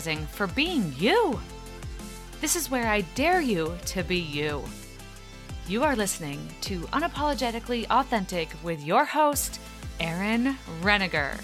[0.00, 1.38] For being you.
[2.40, 4.64] This is where I dare you to be you.
[5.68, 9.60] You are listening to Unapologetically Authentic with your host,
[10.00, 11.38] Erin Reniger.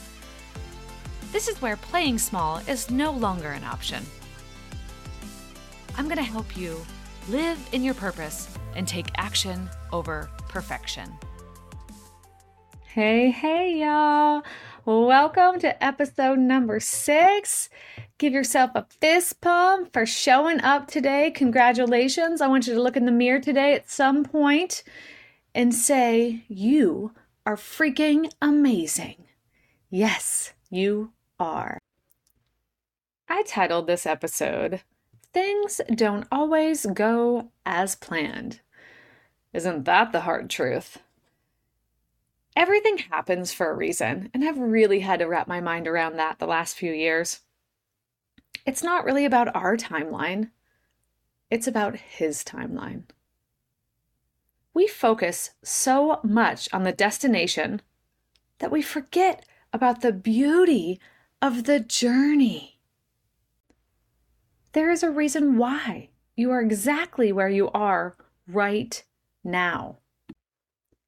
[1.33, 4.03] This is where playing small is no longer an option.
[5.99, 6.81] I'm going to help you
[7.29, 11.13] live in your purpose and take action over perfection.
[12.87, 14.45] Hey, hey, y'all.
[14.87, 17.69] Welcome to episode number six.
[18.19, 21.31] Give yourself a fist pump for showing up today.
[21.31, 22.41] Congratulations.
[22.41, 24.83] I want you to look in the mirror today at some point
[25.55, 27.13] and say, You
[27.45, 29.27] are freaking amazing.
[29.91, 31.79] Yes, you are.
[33.29, 34.81] I titled this episode,
[35.35, 38.61] Things Don't Always Go as Planned.
[39.53, 41.03] Isn't that the hard truth?
[42.57, 46.39] Everything happens for a reason, and I've really had to wrap my mind around that
[46.39, 47.41] the last few years.
[48.67, 50.51] It's not really about our timeline,
[51.51, 53.05] it's about his timeline.
[54.75, 57.81] We focus so much on the destination
[58.59, 61.01] that we forget about the beauty
[61.41, 62.81] of the journey.
[64.73, 68.17] There is a reason why you are exactly where you are
[68.49, 69.03] right
[69.45, 69.99] now.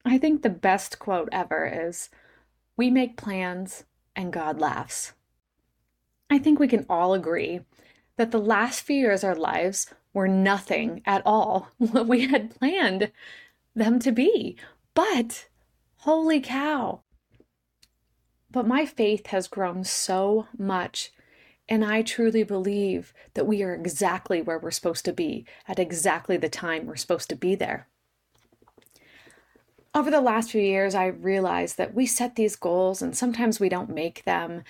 [0.04, 2.08] I think the best quote ever is
[2.76, 5.12] We make plans and God laughs.
[6.30, 7.60] I think we can all agree
[8.16, 12.54] that the last few years of our lives were nothing at all what we had
[12.58, 13.10] planned
[13.74, 14.56] them to be.
[14.94, 15.46] But
[15.98, 17.00] holy cow.
[18.50, 21.12] But my faith has grown so much,
[21.68, 26.36] and I truly believe that we are exactly where we're supposed to be at exactly
[26.36, 27.88] the time we're supposed to be there.
[29.94, 33.68] Over the last few years, I realized that we set these goals and sometimes we
[33.68, 34.62] don't make them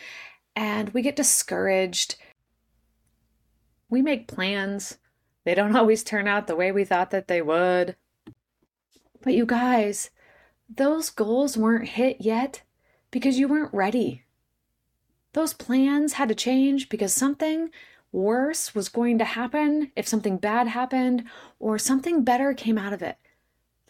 [0.59, 2.17] and we get discouraged.
[3.89, 4.99] We make plans,
[5.45, 7.95] they don't always turn out the way we thought that they would.
[9.23, 10.11] But you guys,
[10.69, 12.63] those goals weren't hit yet
[13.13, 14.25] because you weren't ready.
[15.33, 17.71] Those plans had to change because something
[18.11, 21.23] worse was going to happen if something bad happened
[21.61, 23.17] or something better came out of it.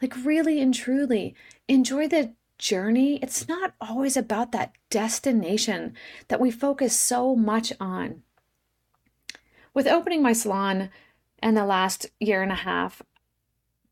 [0.03, 1.35] Like, really and truly,
[1.67, 5.95] enjoy the journey, it's not always about that destination
[6.29, 8.23] that we focus so much on.
[9.75, 10.91] With opening my salon
[11.43, 13.03] in the last year and a half,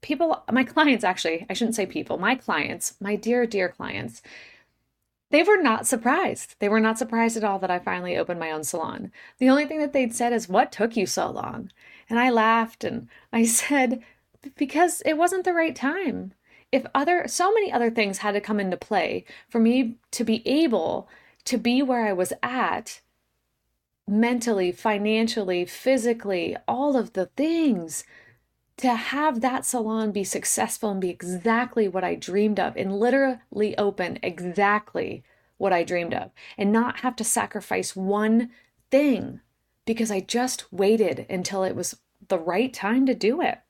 [0.01, 4.23] people, my clients actually, I shouldn't say people, my clients, my dear, dear clients,
[5.31, 6.55] they were not surprised.
[6.61, 9.11] They were not surprised at all that I finally opened my own salon.
[9.39, 11.71] The only thing that they'd said is, What took you so long?
[12.09, 14.03] And I laughed and I said,
[14.57, 16.33] Because it wasn't the right time
[16.77, 20.47] if other so many other things had to come into play for me to be
[20.47, 21.09] able
[21.47, 23.01] to be where I was at
[24.07, 28.05] mentally, financially, physically, all of the things
[28.77, 33.77] to have that salon be successful and be exactly what I dreamed of and literally
[33.79, 35.25] open exactly
[35.57, 38.51] what I dreamed of and not have to sacrifice one
[38.91, 39.41] thing
[39.87, 41.99] because I just waited until it was
[42.29, 43.61] the right time to do it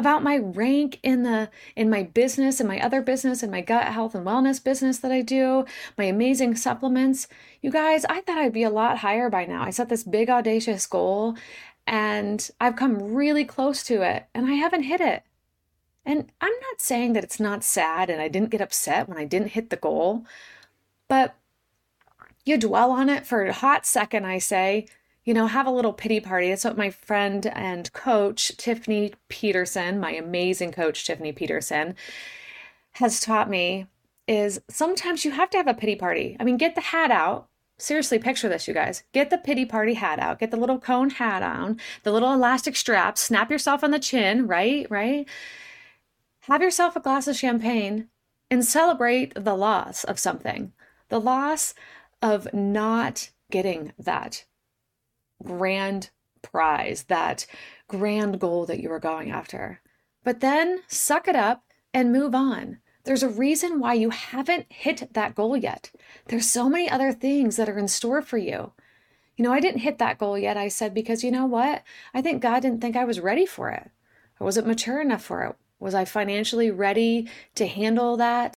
[0.00, 3.84] about my rank in the in my business and my other business and my gut
[3.84, 5.66] health and wellness business that I do,
[5.98, 7.28] my amazing supplements.
[7.60, 9.62] You guys, I thought I'd be a lot higher by now.
[9.62, 11.36] I set this big audacious goal
[11.86, 15.22] and I've come really close to it and I haven't hit it.
[16.06, 19.26] And I'm not saying that it's not sad and I didn't get upset when I
[19.26, 20.24] didn't hit the goal,
[21.08, 21.34] but
[22.46, 24.86] you dwell on it for a hot second, I say,
[25.24, 26.48] you know, have a little pity party.
[26.48, 31.94] That's what my friend and coach, Tiffany Peterson, my amazing coach, Tiffany Peterson,
[32.92, 33.86] has taught me
[34.26, 36.36] is sometimes you have to have a pity party.
[36.38, 37.48] I mean, get the hat out.
[37.78, 39.02] Seriously, picture this, you guys.
[39.12, 40.38] Get the pity party hat out.
[40.38, 44.46] Get the little cone hat on, the little elastic strap, snap yourself on the chin,
[44.46, 44.86] right?
[44.90, 45.26] Right?
[46.42, 48.08] Have yourself a glass of champagne
[48.50, 50.72] and celebrate the loss of something.
[51.08, 51.74] The loss
[52.22, 54.44] of not getting that
[55.42, 56.10] grand
[56.42, 57.46] prize, that
[57.88, 59.80] grand goal that you were going after.
[60.24, 62.78] But then suck it up and move on.
[63.04, 65.90] There's a reason why you haven't hit that goal yet.
[66.26, 68.72] There's so many other things that are in store for you.
[69.36, 71.82] You know, I didn't hit that goal yet, I said, because you know what?
[72.12, 73.90] I think God didn't think I was ready for it.
[74.38, 75.56] I wasn't mature enough for it.
[75.78, 78.52] Was I financially ready to handle that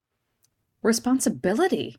[0.82, 1.98] responsibility?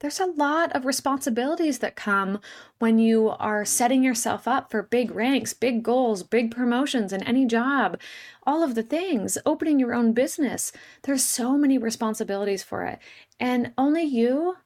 [0.00, 2.40] There's a lot of responsibilities that come
[2.78, 7.44] when you are setting yourself up for big ranks, big goals, big promotions in any
[7.46, 7.98] job,
[8.46, 10.72] all of the things, opening your own business.
[11.02, 13.00] There's so many responsibilities for it.
[13.40, 14.56] And only you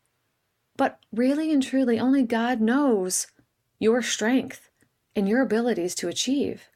[0.76, 3.26] But really and truly, only God knows
[3.78, 4.70] your strength
[5.14, 6.68] and your abilities to achieve.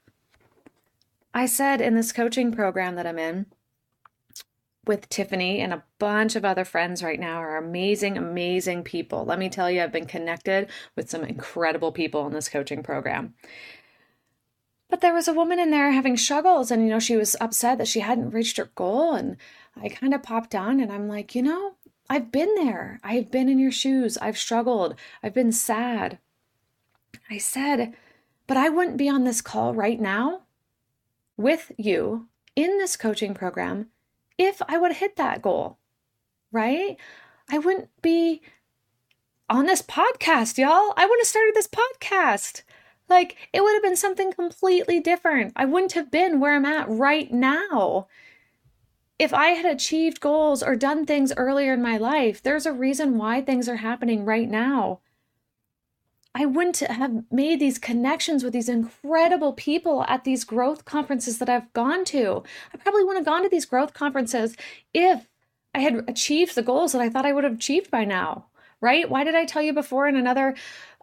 [1.33, 3.47] I said in this coaching program that I'm in
[4.87, 9.25] with Tiffany and a bunch of other friends right now are amazing, amazing people.
[9.25, 13.35] Let me tell you, I've been connected with some incredible people in this coaching program.
[14.89, 17.79] But there was a woman in there having struggles, and you know, she was upset
[17.79, 19.15] that she hadn't reached her goal.
[19.15, 19.37] And
[19.81, 21.75] I kind of popped on and I'm like, you know,
[22.09, 23.01] I've been there.
[23.03, 24.17] I've been in your shoes.
[24.19, 24.95] I've struggled.
[25.23, 26.19] I've been sad.
[27.29, 27.95] I said,
[28.47, 30.43] but I wouldn't be on this call right now
[31.37, 33.89] with you in this coaching program
[34.39, 35.79] if I would have hit that goal,
[36.53, 36.97] right?
[37.51, 38.43] I wouldn't be
[39.49, 40.93] on this podcast, y'all.
[40.97, 42.63] I wouldn't have started this podcast.
[43.09, 45.53] Like, it would have been something completely different.
[45.55, 48.09] I wouldn't have been where I'm at right now.
[49.19, 53.17] If I had achieved goals or done things earlier in my life, there's a reason
[53.17, 55.01] why things are happening right now.
[56.39, 61.49] I wouldn't have made these connections with these incredible people at these growth conferences that
[61.49, 62.43] I've gone to.
[62.75, 64.55] I probably wouldn't have gone to these growth conferences
[64.93, 65.27] if
[65.75, 68.49] I had achieved the goals that I thought I would have achieved by now,
[68.83, 69.09] right?
[69.09, 70.55] Why did I tell you before in another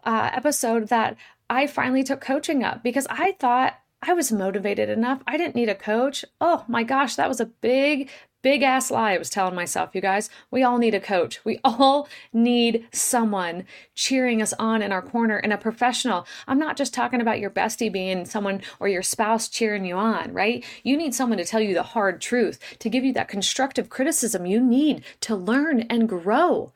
[0.04, 1.16] uh, episode that
[1.50, 2.84] I finally took coaching up?
[2.84, 5.20] Because I thought I was motivated enough.
[5.26, 6.24] I didn't need a coach.
[6.40, 8.08] Oh my gosh, that was a big,
[8.44, 10.28] big ass lie I was telling myself, you guys.
[10.50, 11.42] We all need a coach.
[11.46, 13.64] We all need someone
[13.94, 16.26] cheering us on in our corner and a professional.
[16.46, 20.34] I'm not just talking about your bestie being someone or your spouse cheering you on,
[20.34, 20.62] right?
[20.82, 24.44] You need someone to tell you the hard truth, to give you that constructive criticism
[24.44, 26.74] you need to learn and grow.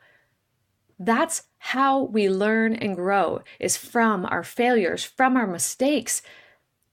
[0.97, 6.23] That's how we learn and grow is from our failures, from our mistakes.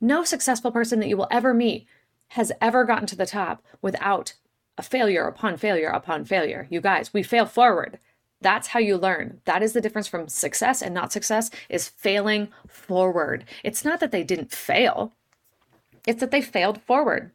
[0.02, 1.86] No successful person that you will ever meet
[2.28, 4.34] has ever gotten to the top without
[4.78, 6.66] a failure upon failure upon failure.
[6.70, 7.98] You guys, we fail forward.
[8.40, 9.40] That's how you learn.
[9.44, 13.44] That is the difference from success and not success is failing forward.
[13.64, 15.12] It's not that they didn't fail.
[16.06, 17.32] It's that they failed forward.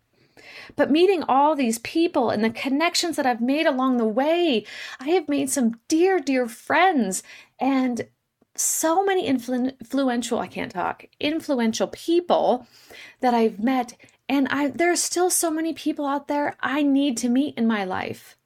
[0.76, 4.66] But meeting all these people and the connections that I've made along the way,
[5.00, 7.24] I have made some dear, dear friends
[7.60, 8.08] and
[8.56, 12.68] so many influ- influential, I can't talk, influential people
[13.22, 13.96] that I've met
[14.32, 17.68] and I there are still so many people out there I need to meet in
[17.68, 18.38] my life.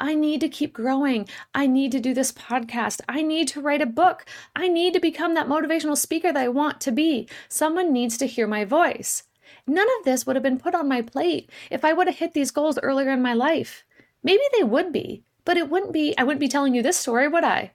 [0.00, 1.28] I need to keep growing.
[1.54, 3.00] I need to do this podcast.
[3.08, 4.24] I need to write a book.
[4.56, 7.28] I need to become that motivational speaker that I want to be.
[7.48, 9.22] Someone needs to hear my voice.
[9.64, 12.34] None of this would have been put on my plate if I would have hit
[12.34, 13.84] these goals earlier in my life.
[14.24, 17.28] Maybe they would be, but it wouldn't be, I wouldn't be telling you this story,
[17.28, 17.70] would I?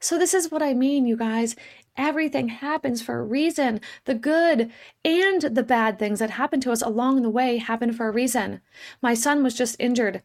[0.00, 1.56] So, this is what I mean, you guys.
[1.96, 3.80] Everything happens for a reason.
[4.04, 4.70] The good
[5.04, 8.60] and the bad things that happen to us along the way happen for a reason.
[9.00, 10.22] My son was just injured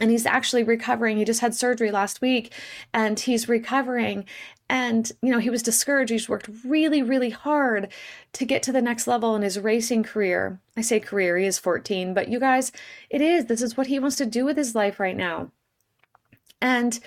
[0.00, 1.16] and he's actually recovering.
[1.16, 2.52] He just had surgery last week
[2.92, 4.24] and he's recovering.
[4.68, 6.10] And, you know, he was discouraged.
[6.10, 7.92] He's worked really, really hard
[8.32, 10.58] to get to the next level in his racing career.
[10.76, 12.72] I say career, he is 14, but you guys,
[13.10, 13.44] it is.
[13.44, 15.52] This is what he wants to do with his life right now.
[16.60, 16.98] And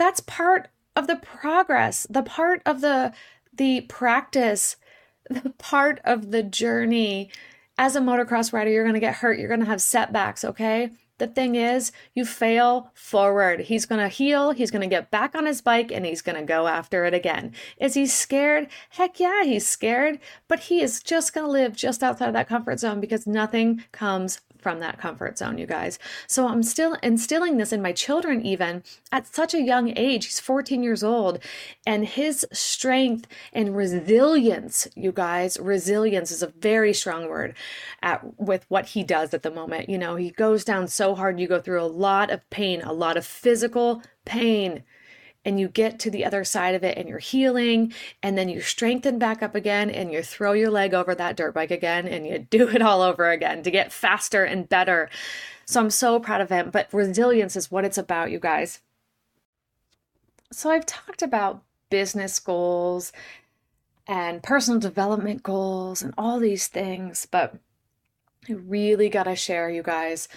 [0.00, 3.12] that's part of the progress, the part of the
[3.52, 4.76] the practice,
[5.30, 7.30] the part of the journey.
[7.78, 10.90] As a motocross rider, you're going to get hurt, you're going to have setbacks, okay?
[11.16, 13.60] The thing is, you fail forward.
[13.60, 16.36] He's going to heal, he's going to get back on his bike, and he's going
[16.36, 17.54] to go after it again.
[17.78, 18.68] Is he scared?
[18.90, 22.48] Heck yeah, he's scared, but he is just going to live just outside of that
[22.48, 25.98] comfort zone because nothing comes from that comfort zone, you guys.
[26.26, 30.26] So I'm still instilling this in my children, even at such a young age.
[30.26, 31.38] He's 14 years old,
[31.86, 37.54] and his strength and resilience, you guys, resilience is a very strong word
[38.02, 39.88] at, with what he does at the moment.
[39.88, 42.92] You know, he goes down so hard, you go through a lot of pain, a
[42.92, 44.82] lot of physical pain
[45.44, 47.92] and you get to the other side of it and you're healing
[48.22, 51.54] and then you strengthen back up again and you throw your leg over that dirt
[51.54, 55.08] bike again and you do it all over again to get faster and better.
[55.64, 58.80] So I'm so proud of him, but resilience is what it's about, you guys.
[60.52, 63.12] So I've talked about business goals
[64.06, 67.54] and personal development goals and all these things, but
[68.48, 70.28] I really got to share you guys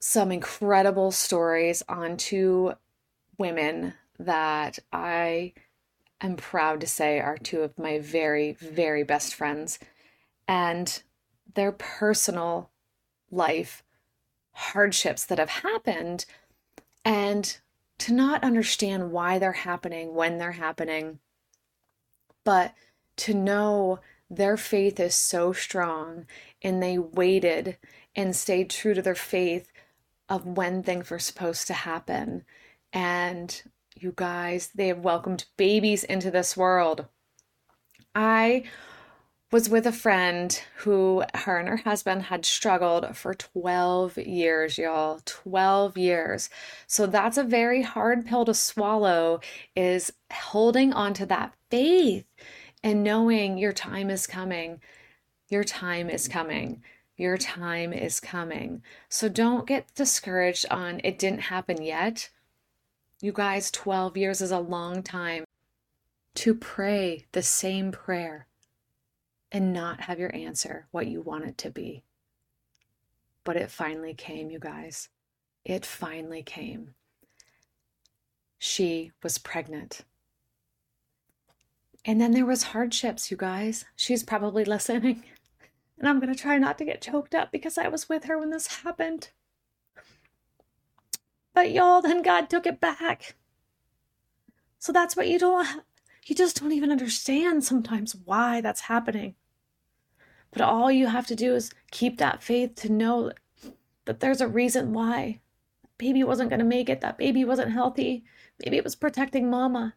[0.00, 2.74] some incredible stories on two
[3.40, 5.54] women that I
[6.20, 9.78] am proud to say are two of my very, very best friends.
[10.46, 11.02] And
[11.54, 12.70] their personal
[13.30, 13.82] life
[14.52, 16.26] hardships that have happened,
[17.04, 17.58] and
[17.98, 21.18] to not understand why they're happening, when they're happening,
[22.44, 22.74] but
[23.16, 26.26] to know their faith is so strong
[26.62, 27.78] and they waited
[28.14, 29.72] and stayed true to their faith
[30.28, 32.44] of when things were supposed to happen
[32.92, 33.62] And
[33.96, 37.06] you guys, they have welcomed babies into this world.
[38.14, 38.64] I
[39.52, 45.20] was with a friend who her and her husband had struggled for 12 years, y'all.
[45.24, 46.50] 12 years.
[46.86, 49.40] So that's a very hard pill to swallow
[49.74, 52.26] is holding on to that faith
[52.82, 54.80] and knowing your time is coming.
[55.48, 56.82] Your time is coming.
[57.16, 58.82] Your time is coming.
[59.08, 62.30] So don't get discouraged on it didn't happen yet.
[63.22, 65.44] You guys, 12 years is a long time
[66.36, 68.46] to pray the same prayer
[69.52, 72.02] and not have your answer what you want it to be.
[73.44, 75.10] But it finally came, you guys.
[75.66, 76.94] It finally came.
[78.58, 80.02] She was pregnant.
[82.06, 83.84] And then there was hardships, you guys.
[83.96, 85.24] She's probably listening.
[85.98, 88.38] And I'm going to try not to get choked up because I was with her
[88.38, 89.28] when this happened.
[91.54, 93.36] But y'all, then God took it back.
[94.78, 95.66] So that's what you don't
[96.24, 99.34] you just don't even understand sometimes why that's happening.
[100.52, 103.32] But all you have to do is keep that faith to know
[104.04, 105.40] that there's a reason why.
[105.82, 107.00] That baby wasn't going to make it.
[107.00, 108.24] That baby wasn't healthy.
[108.64, 109.94] Maybe it was protecting mama.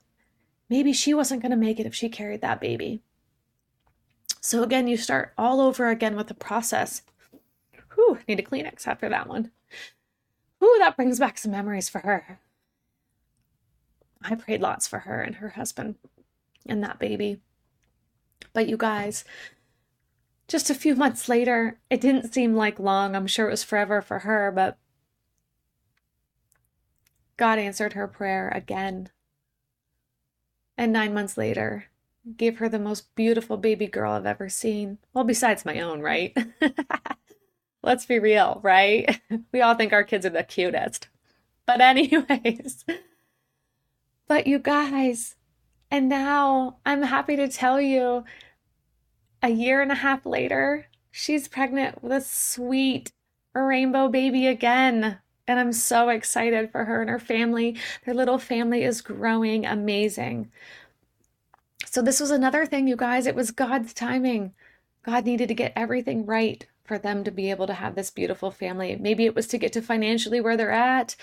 [0.70, 3.02] Maybe she wasn't going to make it if she carried that baby.
[4.42, 7.04] So again, you start all over again with the process.
[7.96, 9.52] Whew, need a Kleenex after that one.
[10.64, 12.40] Whew, that brings back some memories for her.
[14.22, 15.96] I prayed lots for her and her husband
[16.66, 17.42] and that baby.
[18.54, 19.26] But you guys,
[20.48, 23.14] just a few months later, it didn't seem like long.
[23.14, 24.78] I'm sure it was forever for her, but
[27.36, 29.10] God answered her prayer again.
[30.78, 31.88] And nine months later,
[32.38, 35.00] gave her the most beautiful baby girl I've ever seen.
[35.14, 36.34] Well, besides my own, right?
[37.84, 39.20] Let's be real, right?
[39.52, 41.10] We all think our kids are the cutest.
[41.66, 42.86] But, anyways,
[44.28, 45.36] but you guys,
[45.92, 48.24] and now I'm happy to tell you
[49.42, 53.12] a year and a half later, she's pregnant with a sweet
[53.54, 55.20] rainbow baby again.
[55.46, 57.78] And I'm so excited for her and her family.
[58.06, 60.52] Their little family is growing amazing.
[61.86, 63.28] So, this was another thing, you guys.
[63.28, 64.54] It was God's timing.
[65.04, 68.52] God needed to get everything right for them to be able to have this beautiful
[68.52, 68.96] family.
[68.96, 71.16] Maybe it was to get to financially where they're at,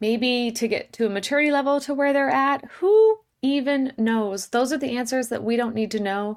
[0.00, 2.64] maybe to get to a maturity level to where they're at.
[2.80, 4.48] Who even knows?
[4.48, 6.36] Those are the answers that we don't need to know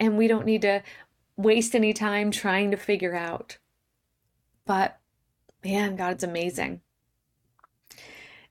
[0.00, 0.82] and we don't need to
[1.36, 3.58] waste any time trying to figure out.
[4.64, 4.98] But
[5.64, 6.80] man, God's amazing.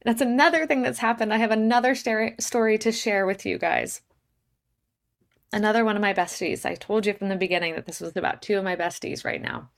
[0.06, 1.34] That's another thing that's happened.
[1.34, 4.02] I have another story to share with you guys.
[5.54, 6.66] Another one of my besties.
[6.66, 9.42] I told you from the beginning that this was about two of my besties right
[9.42, 9.70] now.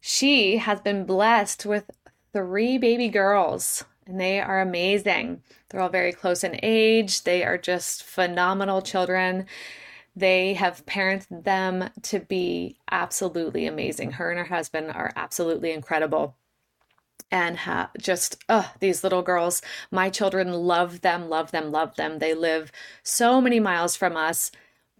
[0.00, 1.90] She has been blessed with
[2.32, 5.42] three baby girls, and they are amazing.
[5.68, 7.24] They're all very close in age.
[7.24, 9.46] They are just phenomenal children.
[10.16, 14.12] They have parented them to be absolutely amazing.
[14.12, 16.36] Her and her husband are absolutely incredible.
[17.30, 22.20] And ha- just, oh, these little girls, my children love them, love them, love them.
[22.20, 24.50] They live so many miles from us.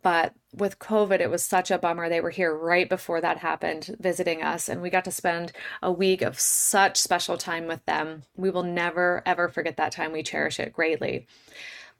[0.02, 2.08] But with COVID, it was such a bummer.
[2.08, 5.90] They were here right before that happened, visiting us, and we got to spend a
[5.90, 8.22] week of such special time with them.
[8.36, 10.12] We will never, ever forget that time.
[10.12, 11.26] We cherish it greatly.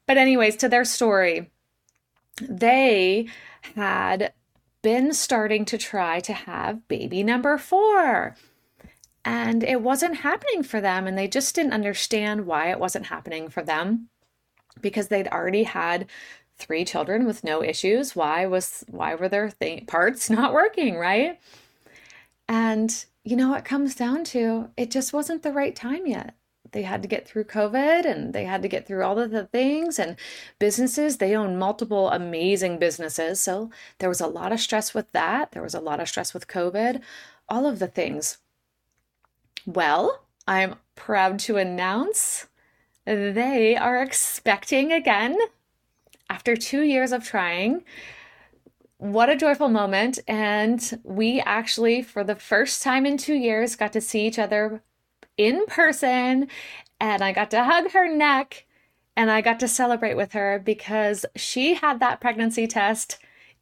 [0.07, 1.51] But, anyways, to their story,
[2.41, 3.29] they
[3.75, 4.33] had
[4.81, 8.37] been starting to try to have baby number four.
[9.29, 11.07] And it wasn't happening for them.
[11.07, 14.09] And they just didn't understand why it wasn't happening for them
[14.81, 16.07] because they'd already had
[16.57, 18.17] three children with no issues.
[18.17, 21.39] Why was why were their th- parts not working, right?
[22.49, 26.35] And you know what comes down to it just wasn't the right time yet
[26.73, 29.47] they had to get through COVID and they had to get through all of the
[29.47, 30.17] things and
[30.59, 31.17] businesses.
[31.17, 33.41] They own multiple amazing businesses.
[33.41, 35.53] So there was a lot of stress with that.
[35.53, 37.01] There was a lot of stress with COVID,
[37.49, 38.39] all of the things.
[39.69, 42.47] Well, I'm proud to announce
[43.05, 45.37] they are expecting again
[46.31, 47.85] after two years of trying.
[48.97, 50.21] What a joyful moment.
[50.27, 54.83] And we actually, for the first time in two years, got to see each other
[55.37, 56.49] in person
[56.99, 58.65] and I got to hug her neck
[59.19, 63.19] and I got to celebrate with her because she had that pregnancy test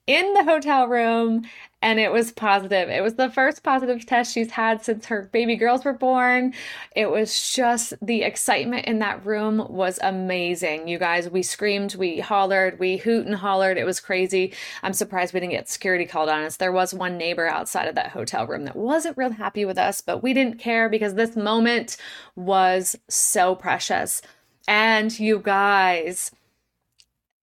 [0.07, 1.47] in the hotel room
[1.87, 2.89] and it was positive.
[2.89, 6.53] It was the first positive test she's had since her baby girls were born.
[6.97, 10.89] It was just the excitement in that room was amazing.
[10.89, 13.79] You guys, we screamed, we hollered, we hoot and hollered.
[13.79, 14.53] It was crazy.
[14.83, 16.57] I'm surprised we didn't get security called on us.
[16.57, 20.01] There was one neighbor outside of that hotel room that wasn't real happy with us,
[20.01, 21.99] but we didn't care because this moment
[22.35, 24.23] was so precious.
[24.67, 26.33] And you guys,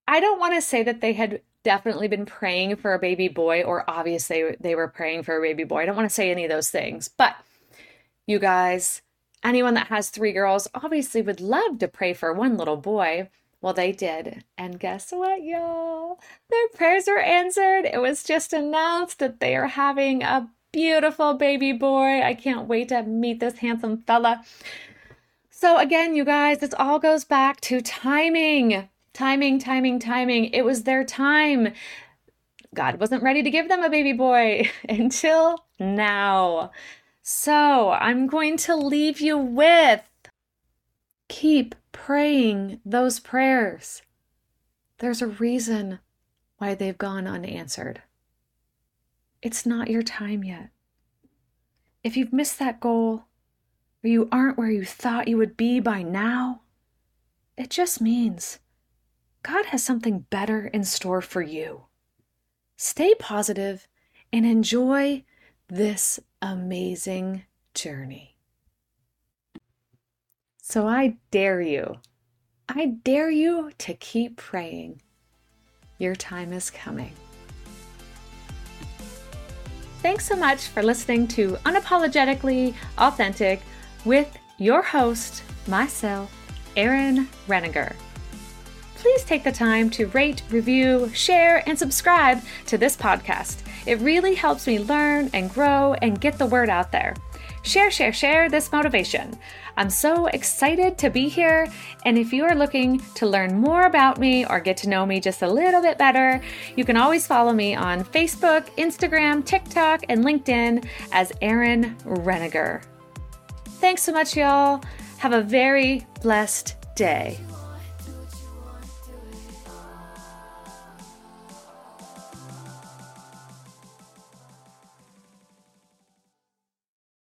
[0.05, 3.63] I don't want to say that they had definitely been praying for a baby boy,
[3.63, 5.82] or obviously they were praying for a baby boy.
[5.82, 7.36] I don't want to say any of those things, but
[8.27, 9.01] you guys,
[9.43, 13.29] anyone that has three girls obviously would love to pray for one little boy.
[13.62, 14.43] Well, they did.
[14.58, 16.20] And guess what, y'all?
[16.50, 17.86] Their prayers were answered.
[17.86, 22.22] It was just announced that they are having a beautiful baby boy.
[22.22, 24.43] I can't wait to meet this handsome fella.
[25.50, 28.89] So, again, you guys, this all goes back to timing.
[29.13, 30.46] Timing, timing, timing.
[30.46, 31.74] It was their time.
[32.74, 36.72] God wasn't ready to give them a baby boy until now.
[37.22, 40.01] So I'm going to leave you with
[41.29, 44.01] keep praying those prayers.
[45.00, 46.00] There's a reason
[46.58, 48.01] why they've gone unanswered.
[49.41, 50.70] It's not your time yet.
[52.03, 53.25] If you've missed that goal,
[54.03, 56.62] or you aren't where you thought you would be by now,
[57.58, 58.60] it just means
[59.43, 61.83] God has something better in store for you.
[62.77, 63.88] Stay positive
[64.31, 65.25] and enjoy
[65.67, 68.38] this amazing journey.
[70.62, 71.97] So I dare you,
[72.69, 75.01] I dare you to keep praying.
[75.97, 77.13] Your time is coming.
[80.01, 83.62] Thanks so much for listening to Unapologetically Authentic
[84.05, 86.31] with your host, myself,
[86.75, 87.93] Erin Reniger
[89.03, 93.62] please take the time to rate, review, share, and subscribe to this podcast.
[93.86, 97.13] It really helps me learn and grow and get the word out there.
[97.63, 99.38] Share, share, share this motivation.
[99.75, 101.67] I'm so excited to be here.
[102.06, 105.19] And if you are looking to learn more about me or get to know me
[105.19, 106.41] just a little bit better,
[106.78, 112.82] you can always follow me on Facebook, Instagram, TikTok, and LinkedIn as Erin Reniger.
[113.82, 114.82] Thanks so much, y'all.
[115.17, 117.38] Have a very blessed day.